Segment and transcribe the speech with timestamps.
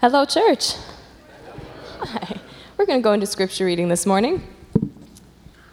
[0.00, 0.76] Hello, church.
[1.98, 2.40] Hi.
[2.78, 4.42] We're going to go into scripture reading this morning.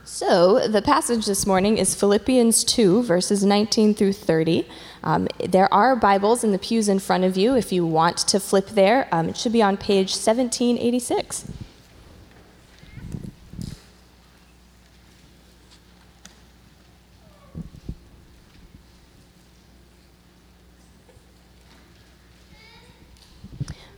[0.03, 4.67] So, the passage this morning is Philippians 2, verses 19 through 30.
[5.01, 8.41] Um, there are Bibles in the pews in front of you if you want to
[8.41, 9.07] flip there.
[9.13, 11.49] Um, it should be on page 1786.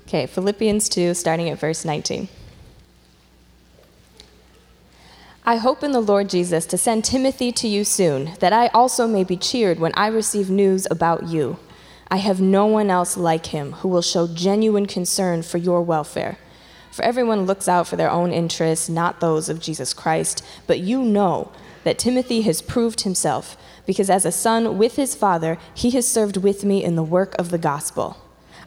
[0.09, 2.29] Okay, Philippians 2, starting at verse 19.
[5.45, 9.05] I hope in the Lord Jesus to send Timothy to you soon, that I also
[9.05, 11.59] may be cheered when I receive news about you.
[12.09, 16.39] I have no one else like him who will show genuine concern for your welfare.
[16.89, 20.43] For everyone looks out for their own interests, not those of Jesus Christ.
[20.65, 21.51] But you know
[21.83, 23.55] that Timothy has proved himself,
[23.85, 27.35] because as a son with his father, he has served with me in the work
[27.37, 28.17] of the gospel.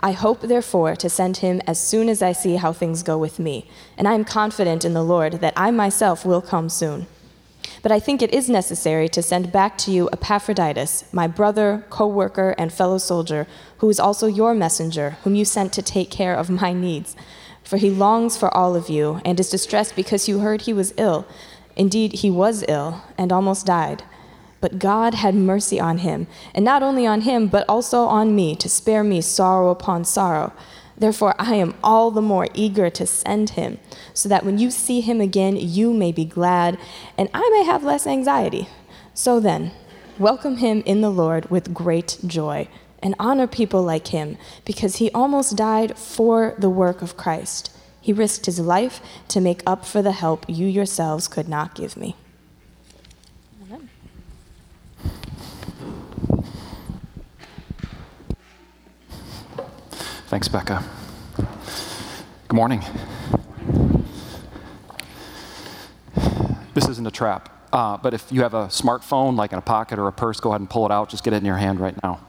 [0.03, 3.39] I hope, therefore, to send him as soon as I see how things go with
[3.39, 7.07] me, and I am confident in the Lord that I myself will come soon.
[7.83, 12.09] But I think it is necessary to send back to you Epaphroditus, my brother, co
[12.09, 13.47] worker, and fellow soldier,
[13.79, 17.15] who is also your messenger, whom you sent to take care of my needs.
[17.63, 20.95] For he longs for all of you, and is distressed because you heard he was
[20.97, 21.27] ill.
[21.77, 24.03] Indeed, he was ill, and almost died.
[24.63, 28.55] But God had mercy on him, and not only on him, but also on me,
[28.57, 30.53] to spare me sorrow upon sorrow.
[30.97, 33.81] Therefore, I am all the more eager to send him,
[34.15, 36.79] so that when you see him again, you may be glad,
[37.19, 38.69] and I may have less anxiety.
[39.15, 39.73] So then,
[40.17, 42.69] welcome him in the Lord with great joy,
[43.03, 47.77] and honor people like him, because he almost died for the work of Christ.
[48.01, 51.97] He risked his life to make up for the help you yourselves could not give
[51.97, 52.15] me.
[60.27, 60.83] Thanks, Becca.
[62.49, 62.83] Good morning.
[66.75, 69.99] This isn't a trap, uh, but if you have a smartphone, like in a pocket
[69.99, 71.11] or a purse, go ahead and pull it out.
[71.11, 72.21] Just get it in your hand right now.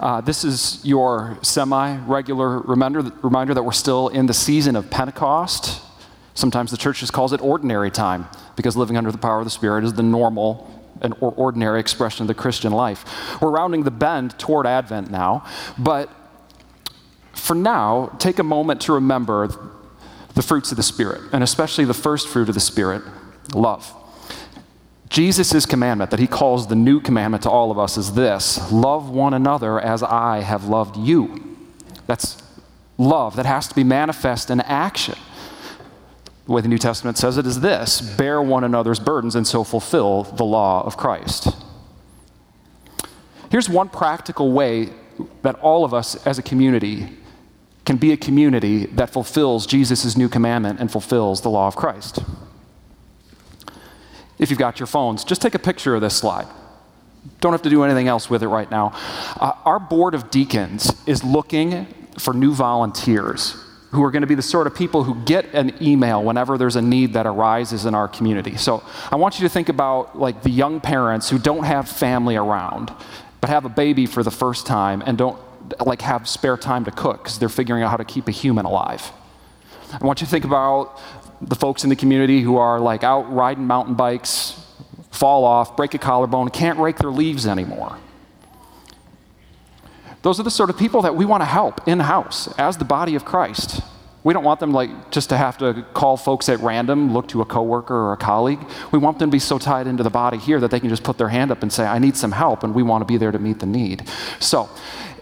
[0.00, 4.90] Uh, this is your semi regular reminder, reminder that we're still in the season of
[4.90, 5.82] Pentecost.
[6.34, 8.26] Sometimes the church just calls it ordinary time
[8.56, 12.28] because living under the power of the Spirit is the normal and ordinary expression of
[12.28, 13.40] the Christian life.
[13.40, 15.44] We're rounding the bend toward Advent now,
[15.78, 16.10] but
[17.34, 19.48] for now, take a moment to remember
[20.34, 23.02] the fruits of the Spirit, and especially the first fruit of the Spirit
[23.54, 23.92] love.
[25.08, 29.10] Jesus' commandment that he calls the new commandment to all of us is this love
[29.10, 31.56] one another as I have loved you.
[32.06, 32.42] That's
[32.98, 35.16] love that has to be manifest in action.
[36.46, 39.64] The way the New Testament says it is this bear one another's burdens and so
[39.64, 41.48] fulfill the law of Christ.
[43.50, 44.90] Here's one practical way
[45.42, 47.08] that all of us as a community
[47.86, 52.18] can be a community that fulfills Jesus' new commandment and fulfills the law of Christ.
[54.38, 56.46] If you've got your phones, just take a picture of this slide.
[57.40, 58.92] Don't have to do anything else with it right now.
[59.40, 61.86] Uh, our board of deacons is looking
[62.18, 63.63] for new volunteers
[63.94, 66.76] who are going to be the sort of people who get an email whenever there's
[66.76, 68.56] a need that arises in our community.
[68.56, 72.36] So I want you to think about like the young parents who don't have family
[72.36, 72.92] around
[73.40, 75.38] but have a baby for the first time and don't
[75.84, 78.64] like have spare time to cook because they're figuring out how to keep a human
[78.64, 79.12] alive.
[79.92, 81.00] I want you to think about
[81.40, 84.60] the folks in the community who are like out riding mountain bikes,
[85.10, 87.98] fall off, break a collarbone, can't rake their leaves anymore.
[90.24, 92.84] Those are the sort of people that we want to help in house as the
[92.84, 93.82] body of Christ.
[94.22, 97.42] We don't want them like just to have to call folks at random, look to
[97.42, 98.60] a coworker or a colleague.
[98.90, 101.02] We want them to be so tied into the body here that they can just
[101.02, 103.18] put their hand up and say, "I need some help," and we want to be
[103.18, 104.08] there to meet the need.
[104.40, 104.70] So,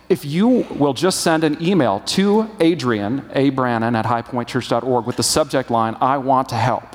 [0.09, 3.51] if you will just send an email to Adrian, A.
[3.51, 6.95] Brannon at highpointchurch.org with the subject line, I want to help.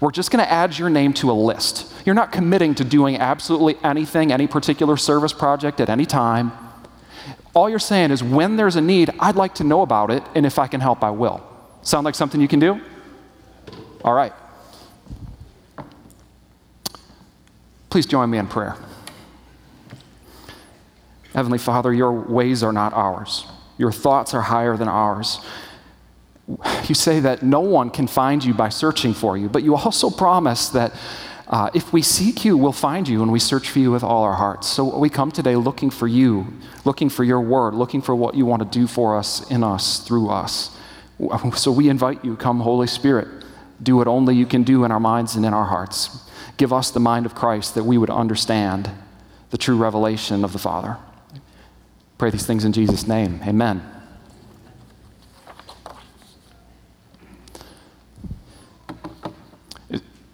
[0.00, 1.92] We're just going to add your name to a list.
[2.04, 6.50] You're not committing to doing absolutely anything, any particular service project at any time.
[7.54, 10.46] All you're saying is, when there's a need, I'd like to know about it, and
[10.46, 11.42] if I can help, I will.
[11.82, 12.80] Sound like something you can do?
[14.04, 14.32] All right.
[17.90, 18.76] Please join me in prayer.
[21.34, 23.46] Heavenly Father, your ways are not ours.
[23.76, 25.40] Your thoughts are higher than ours.
[26.86, 30.10] You say that no one can find you by searching for you, but you also
[30.10, 30.92] promise that
[31.48, 34.22] uh, if we seek you, we'll find you and we search for you with all
[34.22, 34.66] our hearts.
[34.66, 36.46] So we come today looking for you,
[36.84, 40.00] looking for your word, looking for what you want to do for us, in us,
[40.00, 40.74] through us.
[41.56, 43.26] So we invite you, come, Holy Spirit,
[43.82, 46.24] do what only you can do in our minds and in our hearts.
[46.58, 48.88] Give us the mind of Christ that we would understand
[49.50, 50.96] the true revelation of the Father.
[52.18, 53.40] Pray these things in Jesus' name.
[53.44, 53.82] Amen.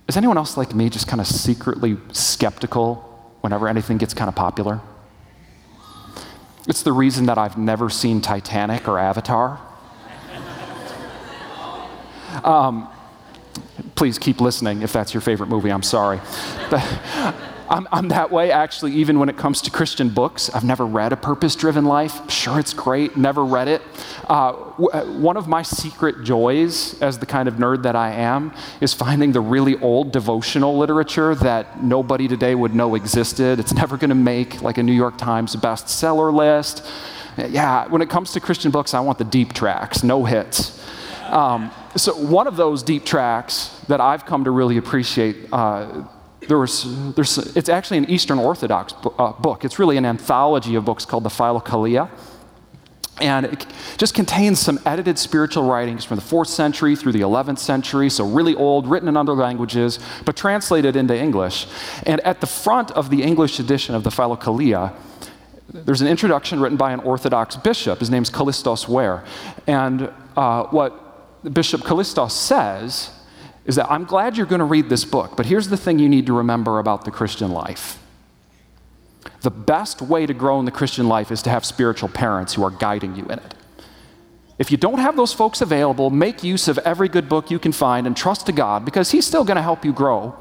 [0.08, 2.96] Is anyone else like me just kind of secretly skeptical
[3.40, 4.80] whenever anything gets kind of popular?
[6.66, 9.60] It's the reason that I've never seen Titanic or Avatar.
[12.42, 12.88] Um,
[13.94, 15.70] please keep listening if that's your favorite movie.
[15.70, 16.20] I'm sorry.
[17.68, 20.50] I'm, I'm, that way actually, even when it comes to Christian books.
[20.50, 22.30] I've never read A Purpose Driven Life.
[22.30, 23.80] Sure, it's great, never read it.
[24.28, 28.12] Uh, w- uh, one of my secret joys, as the kind of nerd that I
[28.12, 28.52] am,
[28.82, 33.58] is finding the really old devotional literature that nobody today would know existed.
[33.58, 36.84] It's never going to make like a New York Times bestseller list.
[37.38, 40.80] Yeah, when it comes to Christian books, I want the deep tracks, no hits.
[41.30, 45.48] Um, so, one of those deep tracks that I've come to really appreciate.
[45.50, 46.04] Uh,
[46.48, 49.64] there was, there's, it's actually an Eastern Orthodox uh, book.
[49.64, 52.08] It's really an anthology of books called the Philokalia.
[53.20, 57.58] And it just contains some edited spiritual writings from the 4th century through the 11th
[57.58, 61.68] century, so really old, written in other languages, but translated into English.
[62.06, 64.92] And at the front of the English edition of the Philokalia,
[65.72, 68.00] there's an introduction written by an Orthodox bishop.
[68.00, 69.24] His name's Kallistos Ware.
[69.66, 73.10] And uh, what Bishop Kallistos says
[73.66, 76.08] is that I'm glad you're going to read this book, but here's the thing you
[76.08, 77.98] need to remember about the Christian life.
[79.40, 82.62] The best way to grow in the Christian life is to have spiritual parents who
[82.62, 83.54] are guiding you in it.
[84.58, 87.72] If you don't have those folks available, make use of every good book you can
[87.72, 90.36] find and trust to God because He's still going to help you grow.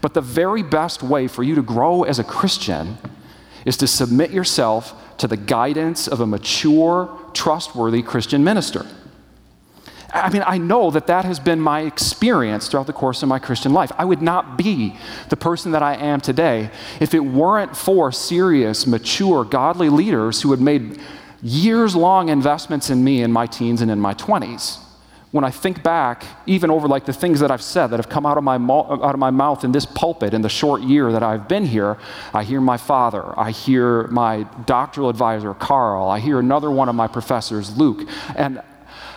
[0.00, 2.98] But the very best way for you to grow as a Christian
[3.64, 8.86] is to submit yourself to the guidance of a mature, trustworthy Christian minister.
[10.10, 13.38] I mean, I know that that has been my experience throughout the course of my
[13.38, 13.92] Christian life.
[13.98, 14.96] I would not be
[15.28, 20.50] the person that I am today if it weren't for serious, mature, godly leaders who
[20.50, 20.98] had made
[21.42, 24.78] years long investments in me in my teens and in my 20s.
[25.30, 28.24] When I think back, even over like the things that I've said that have come
[28.24, 31.22] out of my, out of my mouth in this pulpit in the short year that
[31.22, 31.98] I've been here,
[32.32, 36.94] I hear my father, I hear my doctoral advisor, Carl, I hear another one of
[36.94, 38.62] my professors, Luke, and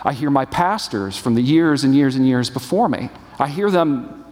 [0.04, 3.10] I hear my pastors from the years and years and years before me.
[3.38, 4.24] I hear them,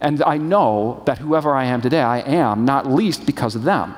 [0.00, 3.94] and I know that whoever I am today, I am, not least because of them.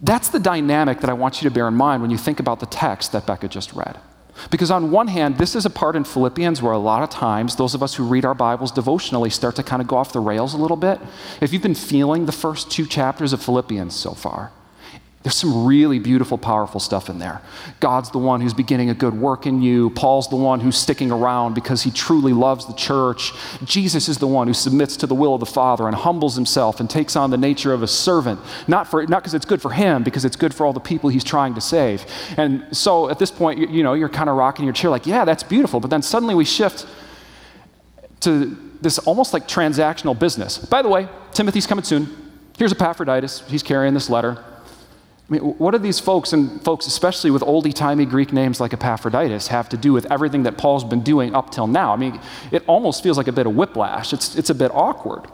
[0.00, 2.60] That's the dynamic that I want you to bear in mind when you think about
[2.60, 3.98] the text that Becca just read.
[4.50, 7.56] Because, on one hand, this is a part in Philippians where a lot of times
[7.56, 10.20] those of us who read our Bibles devotionally start to kind of go off the
[10.20, 11.00] rails a little bit.
[11.40, 14.52] If you've been feeling the first two chapters of Philippians so far,
[15.26, 17.42] there's some really beautiful, powerful stuff in there.
[17.80, 19.90] God's the one who's beginning a good work in you.
[19.90, 23.32] Paul's the one who's sticking around because he truly loves the church.
[23.64, 26.78] Jesus is the one who submits to the will of the Father and humbles himself
[26.78, 28.38] and takes on the nature of a servant,
[28.68, 31.10] not for not because it's good for him, because it's good for all the people
[31.10, 32.06] he's trying to save.
[32.36, 35.08] And so at this point, you, you know, you're kind of rocking your chair like,
[35.08, 35.80] yeah, that's beautiful.
[35.80, 36.86] But then suddenly we shift
[38.20, 40.58] to this almost like transactional business.
[40.58, 42.32] By the way, Timothy's coming soon.
[42.56, 43.42] Here's Epaphroditus.
[43.48, 44.44] He's carrying this letter.
[45.28, 48.72] I mean, what do these folks, and folks especially with oldie timey Greek names like
[48.72, 51.92] Epaphroditus, have to do with everything that Paul's been doing up till now?
[51.92, 52.20] I mean,
[52.52, 54.12] it almost feels like a bit of whiplash.
[54.12, 55.26] It's, it's a bit awkward.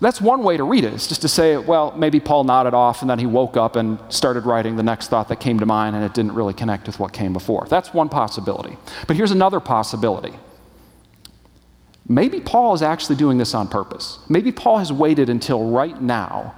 [0.00, 3.02] That's one way to read it, is just to say, well, maybe Paul nodded off
[3.02, 5.96] and then he woke up and started writing the next thought that came to mind
[5.96, 7.66] and it didn't really connect with what came before.
[7.68, 8.76] That's one possibility.
[9.06, 10.34] But here's another possibility.
[12.08, 14.18] Maybe Paul is actually doing this on purpose.
[14.28, 16.54] Maybe Paul has waited until right now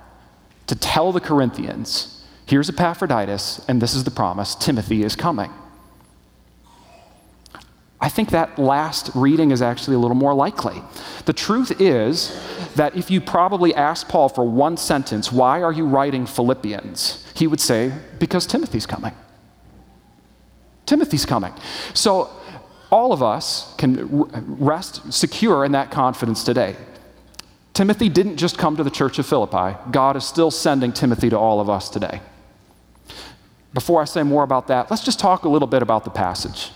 [0.68, 5.50] to tell the Corinthians, here's Epaphroditus, and this is the promise Timothy is coming.
[8.00, 10.80] I think that last reading is actually a little more likely.
[11.24, 12.40] The truth is
[12.76, 17.24] that if you probably asked Paul for one sentence, why are you writing Philippians?
[17.34, 19.14] He would say, because Timothy's coming.
[20.86, 21.52] Timothy's coming.
[21.92, 22.30] So
[22.90, 24.06] all of us can
[24.60, 26.76] rest secure in that confidence today.
[27.78, 31.38] Timothy didn't just come to the church of Philippi, God is still sending Timothy to
[31.38, 32.20] all of us today.
[33.72, 36.72] Before I say more about that, let's just talk a little bit about the passage.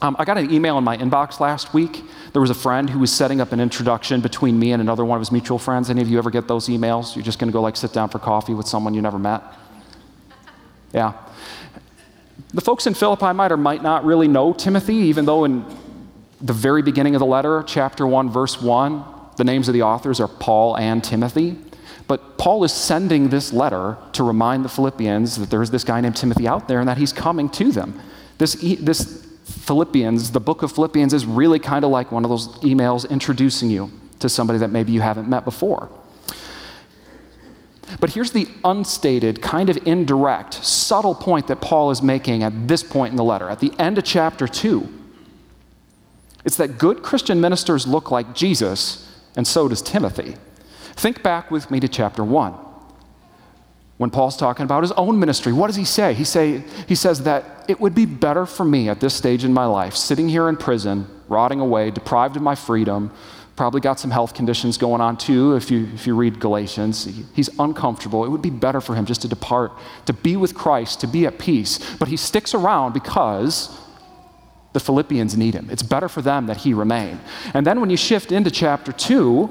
[0.00, 2.02] Um, I got an email in my inbox last week.
[2.32, 5.16] There was a friend who was setting up an introduction between me and another one
[5.16, 5.90] of his mutual friends.
[5.90, 7.14] Any of you ever get those emails?
[7.14, 9.42] You're just going to go like sit down for coffee with someone you never met?
[10.94, 11.12] Yeah.
[12.54, 15.66] The folks in Philippi might or might not really know Timothy, even though in
[16.42, 19.04] the very beginning of the letter, chapter 1, verse 1,
[19.36, 21.56] the names of the authors are Paul and Timothy.
[22.08, 26.16] But Paul is sending this letter to remind the Philippians that there's this guy named
[26.16, 27.98] Timothy out there and that he's coming to them.
[28.38, 32.48] This, this Philippians, the book of Philippians, is really kind of like one of those
[32.58, 35.90] emails introducing you to somebody that maybe you haven't met before.
[38.00, 42.82] But here's the unstated, kind of indirect, subtle point that Paul is making at this
[42.82, 43.48] point in the letter.
[43.48, 45.01] At the end of chapter 2,
[46.44, 50.36] It's that good Christian ministers look like Jesus, and so does Timothy.
[50.94, 52.54] Think back with me to chapter 1.
[53.98, 56.14] When Paul's talking about his own ministry, what does he say?
[56.14, 56.64] He, say?
[56.88, 59.94] he says that it would be better for me at this stage in my life,
[59.94, 63.12] sitting here in prison, rotting away, deprived of my freedom,
[63.54, 67.08] probably got some health conditions going on too if you, if you read Galatians.
[67.34, 68.24] He's uncomfortable.
[68.24, 69.72] It would be better for him just to depart,
[70.06, 71.78] to be with Christ, to be at peace.
[71.98, 73.78] But he sticks around because
[74.72, 75.68] the Philippians need him.
[75.70, 77.20] It's better for them that he remain.
[77.54, 79.50] And then when you shift into chapter 2,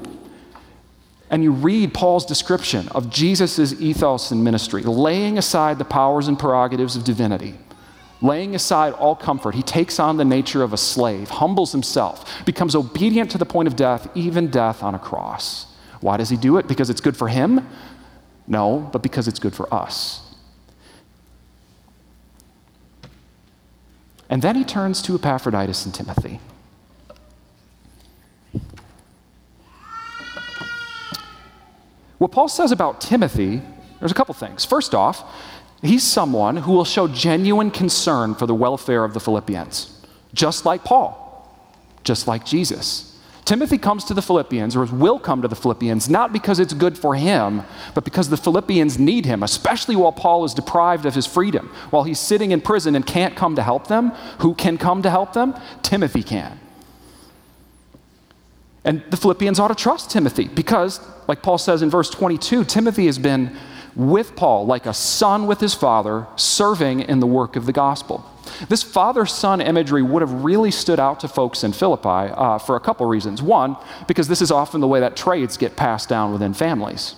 [1.30, 6.38] and you read Paul's description of Jesus' ethos and ministry, laying aside the powers and
[6.38, 7.54] prerogatives of divinity,
[8.20, 12.74] laying aside all comfort, he takes on the nature of a slave, humbles himself, becomes
[12.74, 15.66] obedient to the point of death, even death on a cross.
[16.02, 16.68] Why does he do it?
[16.68, 17.66] Because it's good for him?
[18.46, 20.21] No, but because it's good for us.
[24.32, 26.40] And then he turns to Epaphroditus and Timothy.
[32.16, 33.60] What Paul says about Timothy,
[34.00, 34.64] there's a couple things.
[34.64, 35.22] First off,
[35.82, 40.00] he's someone who will show genuine concern for the welfare of the Philippians,
[40.32, 41.54] just like Paul,
[42.02, 43.11] just like Jesus.
[43.52, 46.96] Timothy comes to the Philippians, or will come to the Philippians, not because it's good
[46.96, 47.60] for him,
[47.94, 51.70] but because the Philippians need him, especially while Paul is deprived of his freedom.
[51.90, 55.10] While he's sitting in prison and can't come to help them, who can come to
[55.10, 55.54] help them?
[55.82, 56.60] Timothy can.
[58.86, 63.04] And the Philippians ought to trust Timothy because, like Paul says in verse 22, Timothy
[63.04, 63.54] has been
[63.94, 68.24] with Paul like a son with his father, serving in the work of the gospel.
[68.68, 72.76] This father son imagery would have really stood out to folks in Philippi uh, for
[72.76, 73.42] a couple reasons.
[73.42, 73.76] One,
[74.08, 77.14] because this is often the way that trades get passed down within families.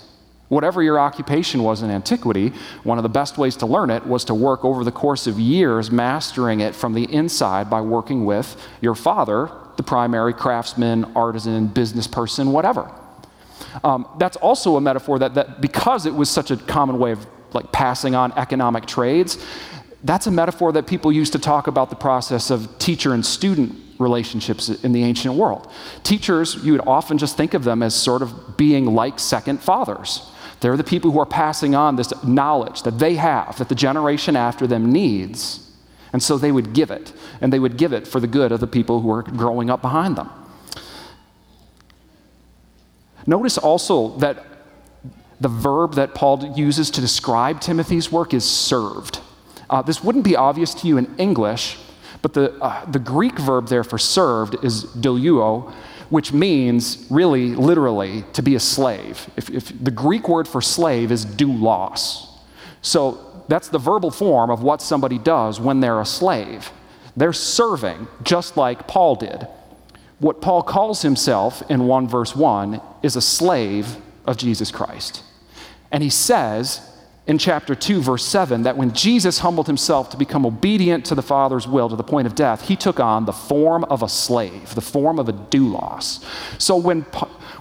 [0.48, 2.52] Whatever your occupation was in antiquity,
[2.82, 5.40] one of the best ways to learn it was to work over the course of
[5.40, 11.66] years, mastering it from the inside by working with your father the primary craftsman, artisan,
[11.66, 12.90] business person, whatever.
[13.82, 17.26] Um, that's also a metaphor that, that because it was such a common way of
[17.52, 19.44] like passing on economic trades,
[20.02, 23.74] that's a metaphor that people used to talk about the process of teacher and student
[23.98, 25.70] relationships in the ancient world.
[26.02, 30.30] Teachers, you would often just think of them as sort of being like second fathers.
[30.60, 34.36] They're the people who are passing on this knowledge that they have, that the generation
[34.36, 35.60] after them needs.
[36.12, 38.60] And so they would give it, and they would give it for the good of
[38.60, 40.30] the people who are growing up behind them.
[43.26, 44.44] Notice also that
[45.40, 49.20] the verb that Paul uses to describe Timothy's work is served.
[49.68, 51.78] Uh, this wouldn't be obvious to you in English,
[52.22, 55.72] but the, uh, the Greek verb there for served is doulo,
[56.10, 59.28] which means really, literally, to be a slave.
[59.36, 62.28] If, if the Greek word for slave is doulos.
[62.82, 66.70] So that's the verbal form of what somebody does when they're a slave.
[67.16, 69.46] They're serving, just like Paul did.
[70.24, 75.22] What Paul calls himself in 1 verse 1 is a slave of Jesus Christ.
[75.92, 76.80] And he says
[77.26, 81.20] in chapter 2, verse 7, that when Jesus humbled himself to become obedient to the
[81.20, 84.74] Father's will to the point of death, he took on the form of a slave,
[84.74, 86.24] the form of a doulos.
[86.58, 87.02] So when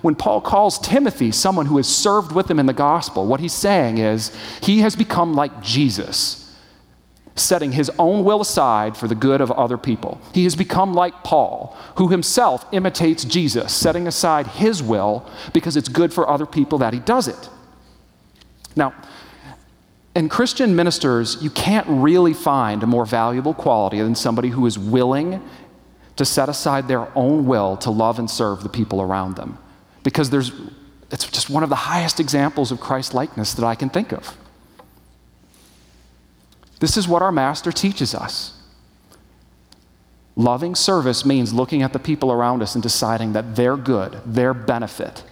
[0.01, 3.51] when Paul calls Timothy someone who has served with him in the gospel, what he's
[3.53, 6.42] saying is he has become like Jesus,
[7.35, 10.21] setting his own will aside for the good of other people.
[10.33, 15.89] He has become like Paul, who himself imitates Jesus, setting aside his will because it's
[15.89, 17.49] good for other people that he does it.
[18.75, 18.93] Now,
[20.15, 24.77] in Christian ministers, you can't really find a more valuable quality than somebody who is
[24.77, 25.41] willing
[26.17, 29.57] to set aside their own will to love and serve the people around them
[30.03, 30.51] because there's,
[31.09, 34.37] it's just one of the highest examples of Christ likeness that I can think of.
[36.83, 38.61] This is what our Master teaches us.
[40.35, 44.53] Loving service means looking at the people around us and deciding that their good, their
[44.53, 45.23] benefit,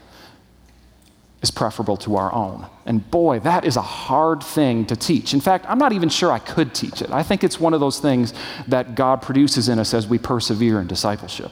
[1.42, 2.68] is preferable to our own.
[2.86, 5.34] And boy, that is a hard thing to teach.
[5.34, 7.12] In fact, I'm not even sure I could teach it.
[7.12, 8.34] I think it's one of those things
[8.70, 11.52] that God produces in us as we persevere in discipleship.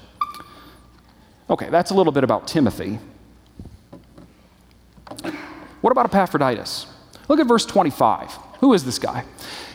[1.50, 3.00] Okay, that's a little bit about Timothy.
[5.82, 6.88] What about Epaphroditus?
[7.28, 8.48] Look at verse 25.
[8.60, 9.24] Who is this guy?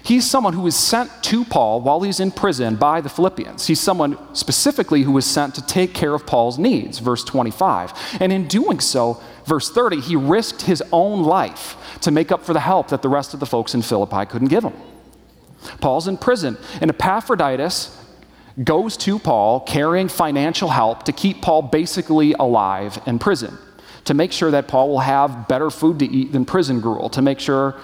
[0.03, 3.67] He's someone who was sent to Paul while he's in prison by the Philippians.
[3.67, 8.19] He's someone specifically who was sent to take care of Paul's needs, verse 25.
[8.21, 12.53] And in doing so, verse 30, he risked his own life to make up for
[12.53, 14.75] the help that the rest of the folks in Philippi couldn't give him.
[15.81, 17.99] Paul's in prison, and Epaphroditus
[18.63, 23.57] goes to Paul carrying financial help to keep Paul basically alive in prison.
[24.05, 27.23] To make sure that Paul will have better food to eat than prison gruel, to
[27.23, 27.75] make sure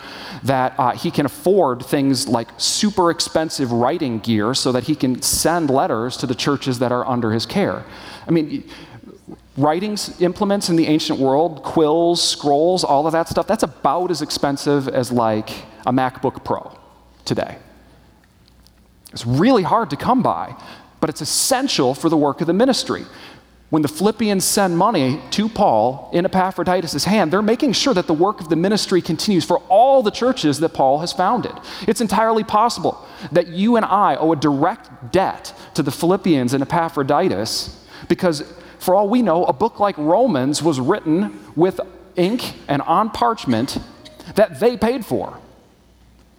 [0.42, 5.22] that uh, he can afford things like super expensive writing gear so that he can
[5.22, 7.84] send letters to the churches that are under his care.
[8.26, 8.68] I mean,
[9.56, 14.22] writing implements in the ancient world, quills, scrolls, all of that stuff, that's about as
[14.22, 15.50] expensive as like
[15.86, 16.76] a MacBook Pro
[17.24, 17.56] today.
[19.12, 20.54] It's really hard to come by,
[21.00, 23.04] but it's essential for the work of the ministry.
[23.70, 28.14] When the Philippians send money to Paul in Epaphroditus' hand, they're making sure that the
[28.14, 31.52] work of the ministry continues for all the churches that Paul has founded.
[31.86, 36.62] It's entirely possible that you and I owe a direct debt to the Philippians and
[36.62, 38.42] Epaphroditus because,
[38.80, 41.78] for all we know, a book like Romans was written with
[42.16, 43.78] ink and on parchment
[44.34, 45.38] that they paid for.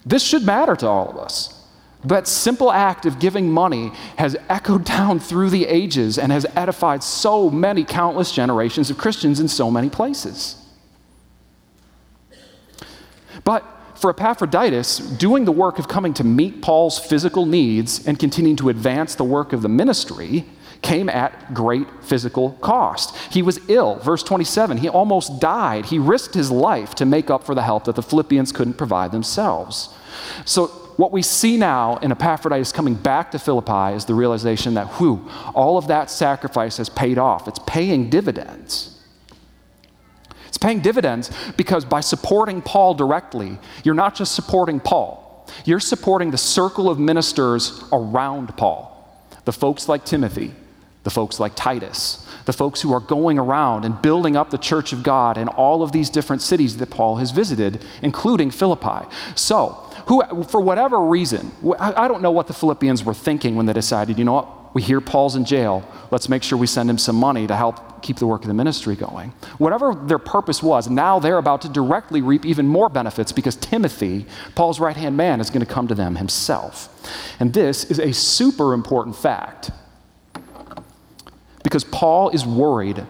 [0.04, 1.61] This should matter to all of us.
[2.04, 7.02] That simple act of giving money has echoed down through the ages and has edified
[7.02, 10.56] so many countless generations of Christians in so many places.
[13.44, 18.56] But for Epaphroditus, doing the work of coming to meet Paul's physical needs and continuing
[18.56, 20.44] to advance the work of the ministry
[20.82, 23.16] came at great physical cost.
[23.30, 23.96] He was ill.
[24.00, 25.86] Verse 27, he almost died.
[25.86, 29.12] He risked his life to make up for the help that the Philippians couldn't provide
[29.12, 29.90] themselves.
[30.44, 34.86] So what we see now in Epaphroditus coming back to Philippi is the realization that,
[34.94, 37.48] whew, all of that sacrifice has paid off.
[37.48, 39.00] It's paying dividends.
[40.48, 46.30] It's paying dividends because by supporting Paul directly, you're not just supporting Paul, you're supporting
[46.30, 48.88] the circle of ministers around Paul.
[49.44, 50.54] The folks like Timothy,
[51.04, 54.92] the folks like Titus, the folks who are going around and building up the church
[54.92, 59.06] of God in all of these different cities that Paul has visited, including Philippi.
[59.34, 63.72] So, who, for whatever reason, I don't know what the Philippians were thinking when they
[63.72, 66.98] decided, you know what, we hear Paul's in jail, let's make sure we send him
[66.98, 69.30] some money to help keep the work of the ministry going.
[69.58, 74.26] Whatever their purpose was, now they're about to directly reap even more benefits because Timothy,
[74.54, 76.88] Paul's right hand man, is going to come to them himself.
[77.38, 79.70] And this is a super important fact
[81.62, 83.06] because Paul is worried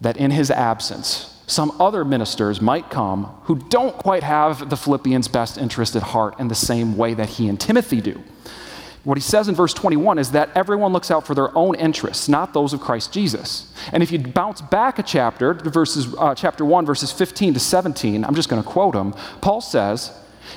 [0.00, 5.28] that in his absence, some other ministers might come who don't quite have the Philippians'
[5.28, 8.22] best interest at heart in the same way that he and Timothy do.
[9.04, 12.28] What he says in verse 21 is that everyone looks out for their own interests,
[12.28, 13.72] not those of Christ Jesus.
[13.92, 18.24] And if you bounce back a chapter, verses, uh, chapter 1, verses 15 to 17,
[18.24, 19.14] I'm just going to quote him.
[19.40, 20.12] Paul says,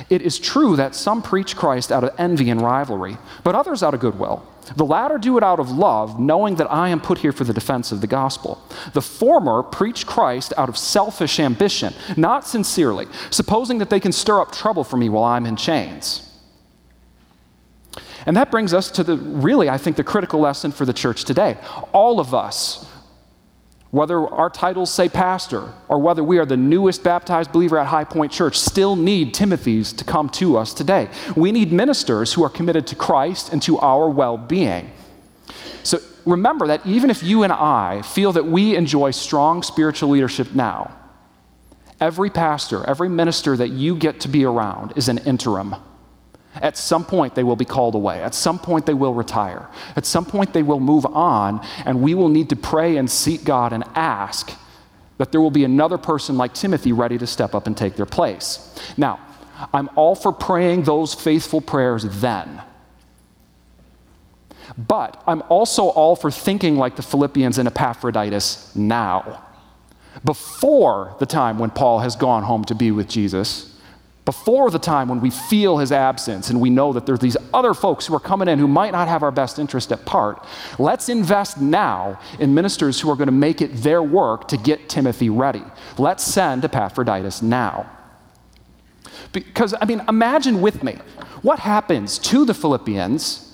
[0.10, 3.94] It is true that some preach Christ out of envy and rivalry, but others out
[3.94, 4.46] of goodwill.
[4.76, 7.54] The latter do it out of love, knowing that I am put here for the
[7.54, 8.62] defense of the gospel.
[8.94, 14.40] The former preach Christ out of selfish ambition, not sincerely, supposing that they can stir
[14.40, 16.28] up trouble for me while I'm in chains.
[18.26, 21.26] And that brings us to the really, I think, the critical lesson for the church
[21.26, 21.58] today.
[21.92, 22.88] All of us
[23.92, 28.06] whether our titles say pastor or whether we are the newest baptized believer at High
[28.06, 31.10] Point Church, still need Timothy's to come to us today.
[31.36, 34.92] We need ministers who are committed to Christ and to our well being.
[35.84, 40.56] So remember that even if you and I feel that we enjoy strong spiritual leadership
[40.56, 40.96] now,
[42.00, 45.76] every pastor, every minister that you get to be around is an interim.
[46.56, 48.22] At some point, they will be called away.
[48.22, 49.70] At some point, they will retire.
[49.96, 53.44] At some point, they will move on, and we will need to pray and seek
[53.44, 54.52] God and ask
[55.18, 58.06] that there will be another person like Timothy ready to step up and take their
[58.06, 58.76] place.
[58.98, 59.20] Now,
[59.74, 62.62] I'm all for praying those faithful prayers then.
[64.78, 69.44] But I'm also all for thinking like the Philippians and Epaphroditus now.
[70.26, 73.71] Before the time when Paul has gone home to be with Jesus,
[74.26, 77.74] before the time when we feel his absence and we know that there's these other
[77.74, 80.46] folks who are coming in who might not have our best interest at part,
[80.78, 84.90] let's invest now in ministers who are going to make it their work to get
[84.90, 85.64] Timothy ready.
[85.98, 87.90] Let's send Epaphroditus now.
[89.32, 91.00] Because, I mean, imagine with me
[91.42, 93.48] what happens to the Philippians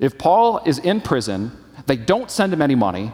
[0.00, 1.52] if Paul is in prison,
[1.86, 3.12] they don't send him any money,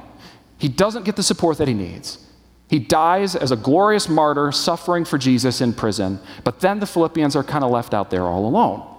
[0.57, 2.26] he doesn't get the support that he needs.
[2.69, 7.37] He dies as a glorious martyr, suffering for Jesus in prison, but then the Philippians
[7.37, 8.93] are kind of left out there all alone.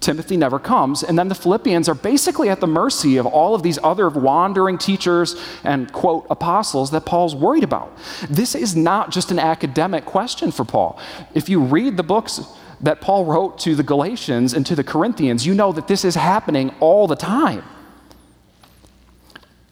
[0.00, 3.62] Timothy never comes, and then the Philippians are basically at the mercy of all of
[3.62, 7.96] these other wandering teachers and, quote, apostles that Paul's worried about.
[8.28, 11.00] This is not just an academic question for Paul.
[11.34, 12.40] If you read the books
[12.80, 16.14] that Paul wrote to the Galatians and to the Corinthians, you know that this is
[16.14, 17.62] happening all the time.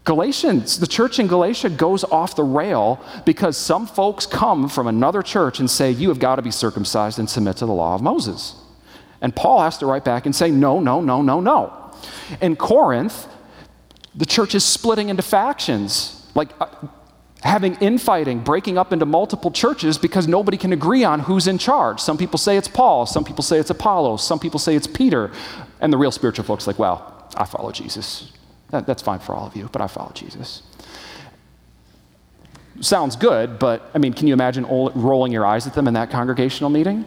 [0.05, 5.23] Galatians, the church in Galatia goes off the rail because some folks come from another
[5.23, 8.03] church and say, You have got to be circumcised and submit to the law of
[8.03, 8.55] Moses.
[9.23, 11.95] And Paul has to write back and say, No, no, no, no, no.
[12.43, 13.27] In Corinth,
[14.15, 16.27] the church is splitting into factions.
[16.35, 16.67] Like, uh,
[17.41, 22.01] having infighting, breaking up into multiple churches because nobody can agree on who's in charge.
[22.01, 25.31] Some people say it's Paul, some people say it's Apollos, some people say it's Peter.
[25.81, 28.33] And the real spiritual folks like, well, I follow Jesus.
[28.75, 30.65] That, that's fine for all of you, but I follow Jesus.
[32.81, 36.11] Sounds good, but I mean, can you imagine rolling your eyes at them in that
[36.11, 37.05] congregational meeting?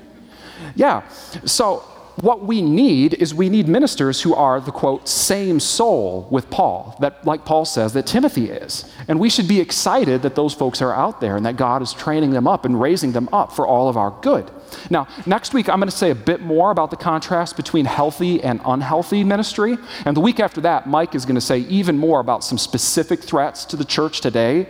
[0.75, 1.06] Yeah.
[1.43, 1.80] So
[2.21, 6.95] what we need is we need ministers who are the quote, same soul with Paul,
[7.01, 8.89] that, like Paul says, that Timothy is.
[9.10, 11.91] And we should be excited that those folks are out there and that God is
[11.91, 14.49] training them up and raising them up for all of our good.
[14.89, 18.41] Now, next week, I'm going to say a bit more about the contrast between healthy
[18.43, 19.77] and unhealthy ministry.
[20.06, 23.21] And the week after that, Mike is going to say even more about some specific
[23.21, 24.67] threats to the church today.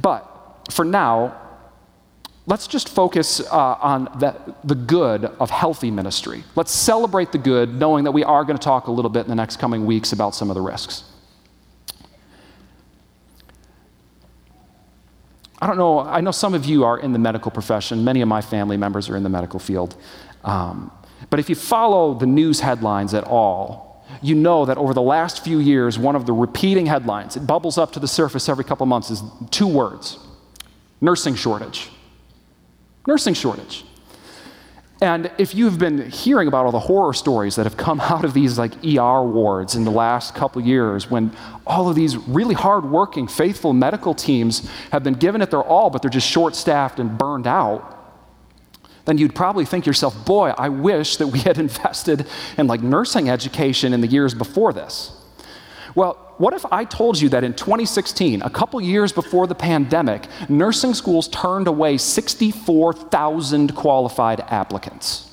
[0.00, 0.26] But
[0.70, 1.40] for now,
[2.46, 6.44] let's just focus uh, on the, the good of healthy ministry.
[6.56, 9.28] Let's celebrate the good, knowing that we are going to talk a little bit in
[9.28, 11.04] the next coming weeks about some of the risks.
[15.60, 18.02] I don't know, I know some of you are in the medical profession.
[18.04, 19.94] Many of my family members are in the medical field.
[20.44, 20.90] Um,
[21.28, 25.44] but if you follow the news headlines at all, you know that over the last
[25.44, 28.84] few years, one of the repeating headlines, it bubbles up to the surface every couple
[28.84, 30.18] of months, is two words
[31.00, 31.90] nursing shortage
[33.06, 33.84] nursing shortage.
[35.02, 38.34] And if you've been hearing about all the horror stories that have come out of
[38.34, 41.34] these like ER wards in the last couple years, when
[41.66, 46.02] all of these really hardworking, faithful medical teams have been given it their all, but
[46.02, 47.96] they're just short staffed and burned out,
[49.06, 52.26] then you'd probably think yourself, boy, I wish that we had invested
[52.58, 55.12] in like nursing education in the years before this.
[55.94, 60.26] Well, what if I told you that in 2016, a couple years before the pandemic,
[60.48, 65.30] nursing schools turned away 64,000 qualified applicants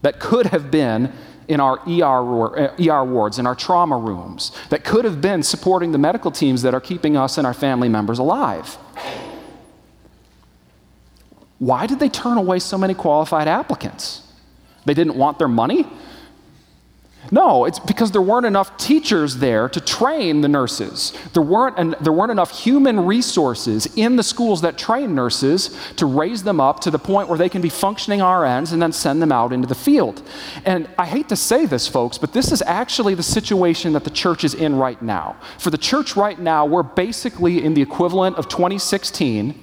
[0.00, 1.12] that could have been
[1.48, 5.98] in our ER, ER wards, in our trauma rooms, that could have been supporting the
[5.98, 8.78] medical teams that are keeping us and our family members alive?
[11.58, 14.22] Why did they turn away so many qualified applicants?
[14.86, 15.86] They didn't want their money?
[17.30, 21.12] No, it's because there weren't enough teachers there to train the nurses.
[21.32, 26.06] There weren't, an, there weren't enough human resources in the schools that train nurses to
[26.06, 29.20] raise them up to the point where they can be functioning RNs and then send
[29.20, 30.22] them out into the field.
[30.64, 34.10] And I hate to say this, folks, but this is actually the situation that the
[34.10, 35.36] church is in right now.
[35.58, 39.62] For the church right now, we're basically in the equivalent of 2016,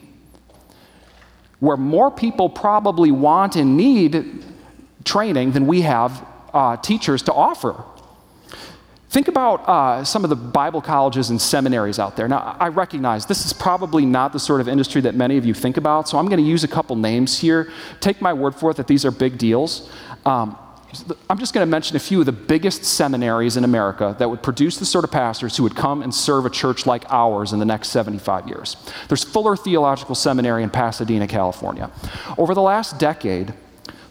[1.60, 4.44] where more people probably want and need
[5.06, 7.84] training than we have uh, teachers to offer.
[9.14, 12.28] Think about uh, some of the Bible colleges and seminaries out there.
[12.28, 15.54] Now, I recognize this is probably not the sort of industry that many of you
[15.54, 17.72] think about, so I'm going to use a couple names here.
[18.00, 19.92] Take my word for it that these are big deals.
[20.26, 20.58] Um,
[21.30, 24.44] I'm just going to mention a few of the biggest seminaries in America that would
[24.44, 27.60] produce the sort of pastors who would come and serve a church like ours in
[27.60, 28.78] the next 75 years.
[29.08, 31.92] There's Fuller Theological Seminary in Pasadena, California.
[32.38, 33.54] Over the last decade,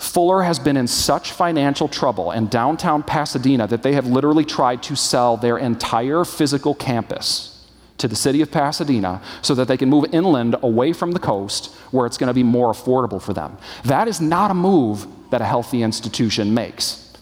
[0.02, 4.82] Fuller has been in such financial trouble in downtown Pasadena that they have literally tried
[4.82, 9.88] to sell their entire physical campus to the city of Pasadena so that they can
[9.88, 13.56] move inland away from the coast where it's going to be more affordable for them.
[13.84, 17.16] That is not a move that a healthy institution makes.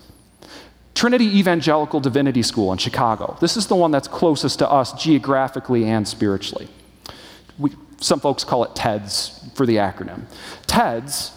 [0.95, 3.37] Trinity Evangelical Divinity School in Chicago.
[3.43, 6.67] This is the one that's closest to us geographically and spiritually.
[7.59, 10.23] We, some folks call it TEDS for the acronym.
[10.67, 11.33] TEDS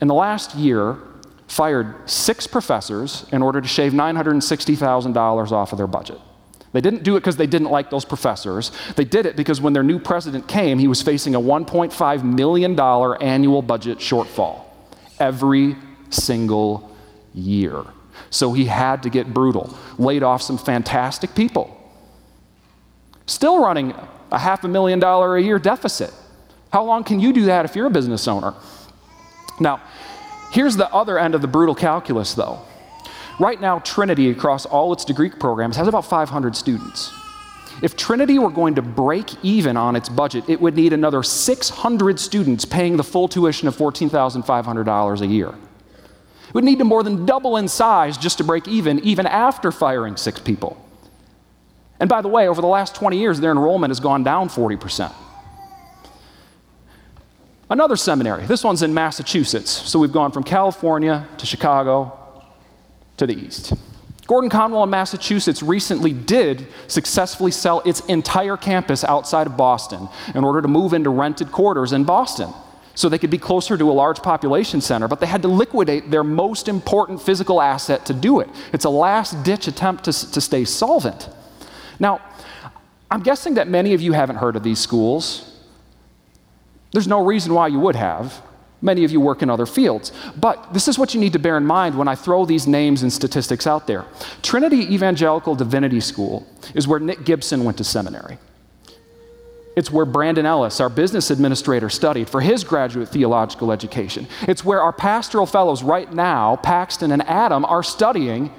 [0.00, 0.96] in the last year,
[1.46, 6.18] fired six professors in order to shave $960,000 off of their budget.
[6.72, 8.70] They didn't do it because they didn't like those professors.
[8.94, 12.78] They did it because when their new president came, he was facing a $1.5 million
[12.78, 14.64] annual budget shortfall
[15.18, 15.76] every
[16.10, 16.94] single
[17.34, 17.84] year.
[18.30, 21.74] So he had to get brutal, laid off some fantastic people.
[23.26, 23.94] Still running
[24.30, 26.12] a half a million dollar a year deficit.
[26.70, 28.54] How long can you do that if you're a business owner?
[29.60, 29.80] Now,
[30.52, 32.60] here's the other end of the brutal calculus, though.
[33.40, 37.12] Right now, Trinity, across all its degree programs, has about 500 students.
[37.80, 42.18] If Trinity were going to break even on its budget, it would need another 600
[42.18, 45.54] students paying the full tuition of $14,500 a year.
[46.48, 49.70] It would need to more than double in size just to break even, even after
[49.70, 50.84] firing six people.
[52.00, 55.12] And by the way, over the last 20 years, their enrollment has gone down 40%.
[57.70, 58.46] Another seminary.
[58.46, 59.70] This one's in Massachusetts.
[59.70, 62.18] So we've gone from California to Chicago
[63.18, 63.74] to the east.
[64.26, 70.44] Gordon Conwell in Massachusetts recently did successfully sell its entire campus outside of Boston in
[70.44, 72.52] order to move into rented quarters in Boston
[72.94, 76.10] so they could be closer to a large population center, but they had to liquidate
[76.10, 78.48] their most important physical asset to do it.
[78.72, 81.28] It's a last ditch attempt to, to stay solvent.
[82.00, 82.20] Now,
[83.10, 85.47] I'm guessing that many of you haven't heard of these schools.
[86.92, 88.42] There's no reason why you would have.
[88.80, 90.12] Many of you work in other fields.
[90.36, 93.02] But this is what you need to bear in mind when I throw these names
[93.02, 94.04] and statistics out there.
[94.42, 98.38] Trinity Evangelical Divinity School is where Nick Gibson went to seminary.
[99.74, 104.26] It's where Brandon Ellis, our business administrator, studied for his graduate theological education.
[104.42, 108.52] It's where our pastoral fellows right now, Paxton and Adam, are studying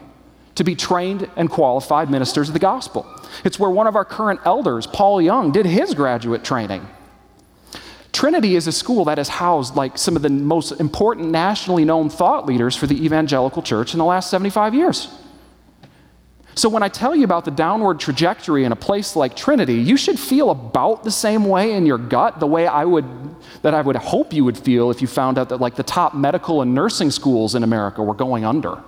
[0.56, 3.06] to be trained and qualified ministers of the gospel.
[3.44, 6.88] It's where one of our current elders, Paul Young, did his graduate training.
[8.12, 12.10] Trinity is a school that has housed like some of the most important nationally known
[12.10, 15.10] thought leaders for the evangelical church in the last 75 years.
[16.56, 19.96] So when I tell you about the downward trajectory in a place like Trinity, you
[19.96, 23.06] should feel about the same way in your gut, the way I would
[23.62, 26.14] that I would hope you would feel if you found out that like the top
[26.14, 28.84] medical and nursing schools in America were going under.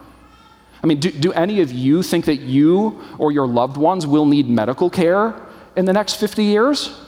[0.83, 4.25] I mean, do, do any of you think that you or your loved ones will
[4.25, 5.35] need medical care
[5.75, 6.99] in the next 50 years?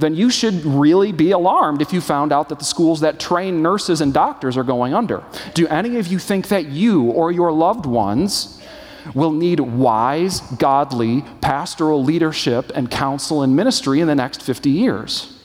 [0.00, 3.60] Then you should really be alarmed if you found out that the schools that train
[3.60, 5.22] nurses and doctors are going under.
[5.52, 8.62] Do any of you think that you or your loved ones
[9.14, 15.38] will need wise, godly, pastoral leadership and counsel and ministry in the next 50 years.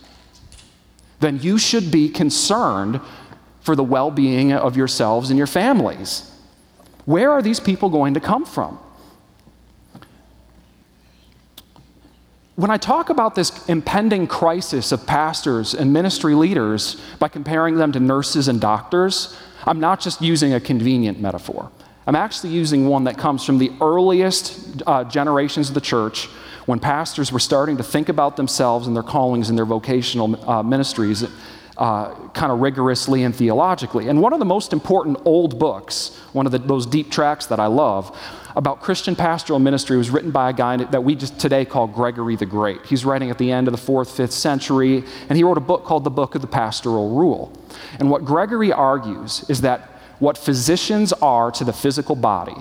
[1.19, 3.01] Then you should be concerned
[3.59, 6.31] for the well being of yourselves and your families.
[7.03, 8.79] Where are these people going to come from?
[12.55, 17.91] When I talk about this impending crisis of pastors and ministry leaders by comparing them
[17.91, 21.69] to nurses and doctors, I'm not just using a convenient metaphor.
[22.07, 26.27] I'm actually using one that comes from the earliest uh, generations of the church
[26.65, 30.63] when pastors were starting to think about themselves and their callings and their vocational uh,
[30.63, 31.25] ministries
[31.75, 34.07] uh, kind of rigorously and theologically.
[34.07, 37.59] And one of the most important old books, one of the, those deep tracks that
[37.59, 38.17] I love,
[38.55, 42.35] about Christian pastoral ministry was written by a guy that we just today call Gregory
[42.35, 42.85] the Great.
[42.85, 45.83] He's writing at the end of the fourth, fifth century, and he wrote a book
[45.83, 47.51] called The Book of the Pastoral Rule.
[47.99, 49.81] And what Gregory argues is that
[50.19, 52.55] what physicians are to the physical body,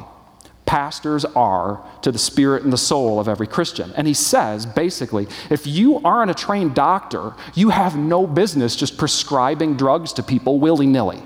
[0.67, 3.93] pastors are to the spirit and the soul of every Christian.
[3.97, 8.99] And he says, basically, if you aren't a trained doctor, you have no business just
[8.99, 11.23] prescribing drugs to people willy nilly.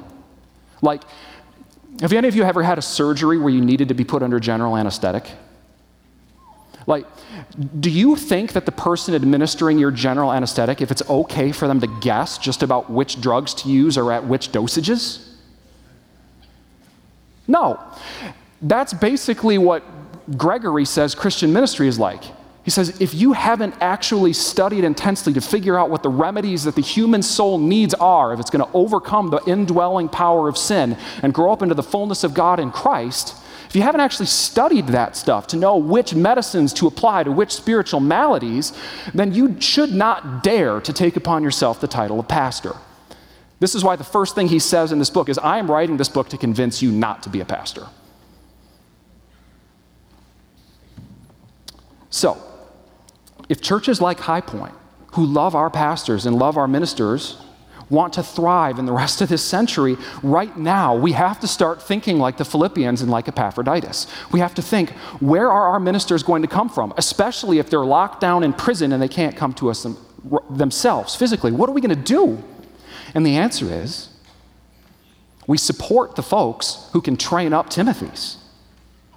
[0.83, 1.03] Like,
[2.01, 4.39] have any of you ever had a surgery where you needed to be put under
[4.39, 5.29] general anesthetic?
[6.87, 7.07] Like,
[7.81, 11.81] do you think that the person administering your general anesthetic, if it's okay for them
[11.81, 15.35] to guess just about which drugs to use or at which dosages?
[17.47, 17.79] No.
[18.63, 19.85] That's basically what
[20.39, 22.23] Gregory says Christian ministry is like.
[22.69, 26.75] He says, if you haven't actually studied intensely to figure out what the remedies that
[26.75, 30.99] the human soul needs are, if it's going to overcome the indwelling power of sin
[31.23, 33.35] and grow up into the fullness of God in Christ,
[33.71, 37.55] if you haven't actually studied that stuff to know which medicines to apply to which
[37.55, 38.75] spiritual maladies,
[39.15, 42.75] then you should not dare to take upon yourself the title of pastor.
[43.61, 45.97] This is why the first thing he says in this book is I am writing
[45.97, 47.87] this book to convince you not to be a pastor.
[52.11, 52.43] So,
[53.49, 54.75] if churches like High Point,
[55.13, 57.41] who love our pastors and love our ministers,
[57.91, 61.83] want to thrive in the rest of this century, right now, we have to start
[61.83, 64.07] thinking like the Philippians and like Epaphroditus.
[64.33, 67.85] We have to think, where are our ministers going to come from, especially if they're
[67.85, 69.97] locked down in prison and they can't come to us them,
[70.51, 71.53] themselves physically?
[71.53, 72.43] What are we going to do?
[73.15, 74.11] And the answer is
[75.47, 78.37] we support the folks who can train up Timothy's.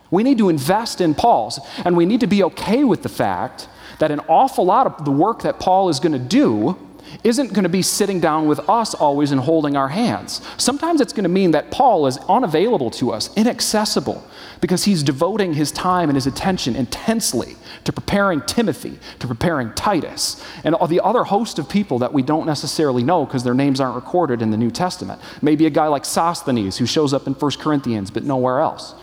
[0.09, 3.67] We need to invest in Paul's, and we need to be okay with the fact
[4.01, 6.75] that an awful lot of the work that Paul is going to do
[7.23, 10.41] isn't going to be sitting down with us always and holding our hands.
[10.57, 14.25] Sometimes it's going to mean that Paul is unavailable to us, inaccessible,
[14.59, 20.43] because he's devoting his time and his attention intensely to preparing Timothy, to preparing Titus,
[20.63, 23.79] and all the other host of people that we don't necessarily know because their names
[23.79, 25.21] aren't recorded in the New Testament.
[25.43, 28.95] Maybe a guy like Sosthenes who shows up in 1 Corinthians but nowhere else.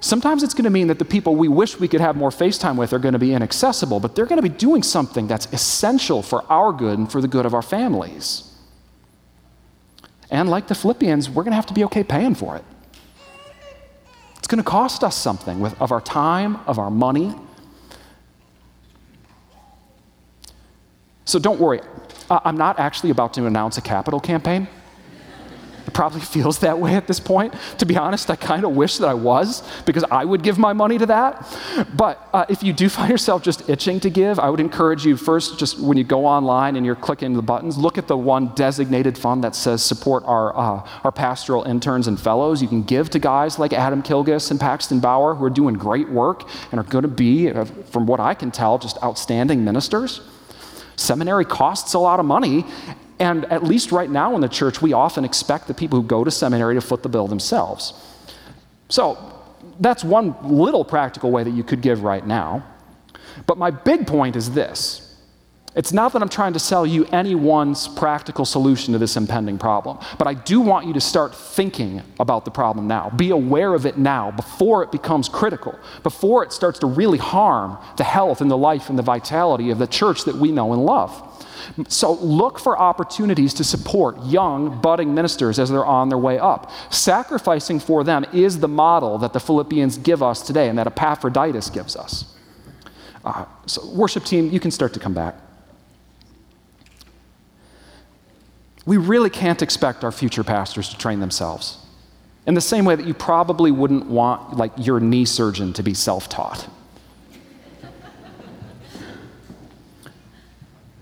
[0.00, 2.76] Sometimes it's going to mean that the people we wish we could have more FaceTime
[2.76, 6.22] with are going to be inaccessible, but they're going to be doing something that's essential
[6.22, 8.52] for our good and for the good of our families.
[10.30, 12.64] And like the Philippians, we're going to have to be okay paying for it.
[14.36, 17.34] It's going to cost us something with, of our time, of our money.
[21.24, 21.80] So don't worry.
[22.30, 24.68] I'm not actually about to announce a capital campaign.
[25.88, 27.54] I probably feels that way at this point.
[27.78, 30.74] To be honest, I kind of wish that I was because I would give my
[30.74, 31.48] money to that.
[31.96, 35.16] But uh, if you do find yourself just itching to give, I would encourage you
[35.16, 38.48] first, just when you go online and you're clicking the buttons, look at the one
[38.54, 42.60] designated fund that says support our, uh, our pastoral interns and fellows.
[42.60, 46.10] You can give to guys like Adam Kilgus and Paxton Bauer who are doing great
[46.10, 50.20] work and are going to be, uh, from what I can tell, just outstanding ministers.
[50.96, 52.66] Seminary costs a lot of money,
[53.20, 56.24] and at least right now in the church, we often expect the people who go
[56.24, 57.92] to seminary to foot the bill themselves.
[58.88, 59.34] So
[59.80, 62.64] that's one little practical way that you could give right now.
[63.46, 65.04] But my big point is this
[65.74, 69.98] it's not that I'm trying to sell you anyone's practical solution to this impending problem,
[70.18, 73.10] but I do want you to start thinking about the problem now.
[73.10, 77.78] Be aware of it now before it becomes critical, before it starts to really harm
[77.96, 80.84] the health and the life and the vitality of the church that we know and
[80.84, 81.46] love.
[81.88, 86.70] So look for opportunities to support young, budding ministers as they're on their way up.
[86.90, 91.70] Sacrificing for them is the model that the Philippians give us today and that Epaphroditus
[91.70, 92.34] gives us.
[93.24, 95.34] Uh, so, worship team, you can start to come back.
[98.86, 101.78] We really can't expect our future pastors to train themselves.
[102.46, 105.92] In the same way that you probably wouldn't want like your knee surgeon to be
[105.92, 106.66] self-taught.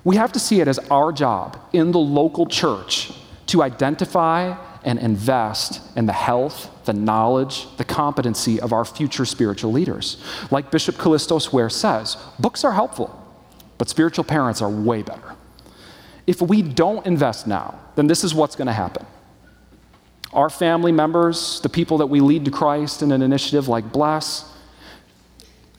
[0.06, 3.10] We have to see it as our job in the local church
[3.46, 9.72] to identify and invest in the health, the knowledge, the competency of our future spiritual
[9.72, 10.22] leaders.
[10.52, 13.20] Like Bishop Kallistos Ware says, books are helpful,
[13.78, 15.34] but spiritual parents are way better.
[16.24, 19.04] If we don't invest now, then this is what's going to happen.
[20.32, 24.55] Our family members, the people that we lead to Christ in an initiative like Bless,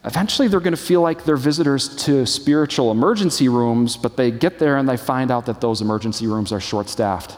[0.08, 4.58] eventually they're going to feel like they're visitors to spiritual emergency rooms, but they get
[4.58, 7.38] there and they find out that those emergency rooms are short staffed.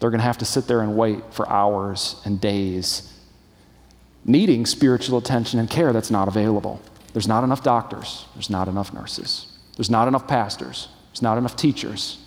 [0.00, 3.12] They're going to have to sit there and wait for hours and days,
[4.24, 6.82] needing spiritual attention and care that's not available.
[7.12, 11.56] There's not enough doctors, there's not enough nurses, there's not enough pastors, there's not enough
[11.56, 12.18] teachers.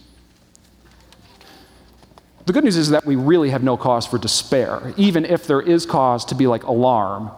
[2.45, 5.61] The good news is that we really have no cause for despair, even if there
[5.61, 7.31] is cause to be like alarm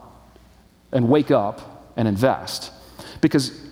[0.92, 2.70] and wake up and invest.
[3.20, 3.66] Because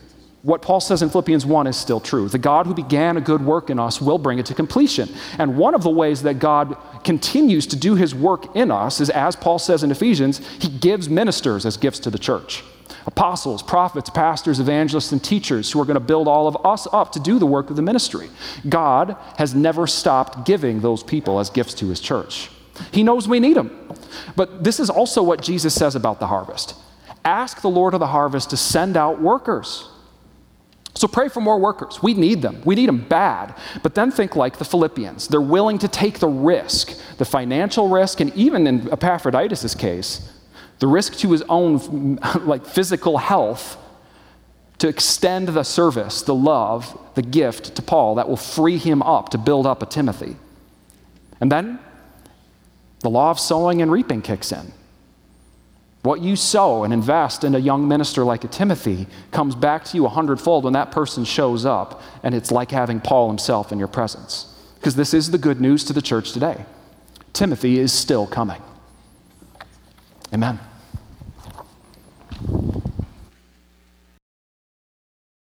[0.44, 2.28] what Paul says in Philippians 1 is still true.
[2.28, 5.08] The God who began a good work in us will bring it to completion.
[5.38, 9.08] And one of the ways that God continues to do his work in us is,
[9.08, 12.62] as Paul says in Ephesians, he gives ministers as gifts to the church
[13.06, 17.12] apostles, prophets, pastors, evangelists, and teachers who are going to build all of us up
[17.12, 18.28] to do the work of the ministry.
[18.68, 22.50] God has never stopped giving those people as gifts to his church.
[22.92, 23.94] He knows we need them.
[24.36, 26.74] But this is also what Jesus says about the harvest
[27.24, 29.88] ask the Lord of the harvest to send out workers.
[30.94, 32.02] So pray for more workers.
[32.02, 32.62] We need them.
[32.64, 33.54] We need them bad.
[33.82, 35.28] But then think like the Philippians.
[35.28, 40.30] They're willing to take the risk, the financial risk, and even in Epaphroditus' case,
[40.78, 43.76] the risk to his own like physical health
[44.78, 49.30] to extend the service, the love, the gift to Paul that will free him up
[49.30, 50.36] to build up a Timothy.
[51.40, 51.78] And then
[53.00, 54.72] the law of sowing and reaping kicks in.
[56.04, 59.96] What you sow and invest in a young minister like a Timothy comes back to
[59.96, 63.78] you a hundredfold when that person shows up, and it's like having Paul himself in
[63.78, 64.54] your presence.
[64.74, 66.66] Because this is the good news to the church today
[67.32, 68.60] Timothy is still coming.
[70.34, 70.60] Amen.